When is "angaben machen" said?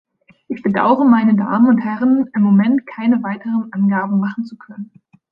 3.71-4.45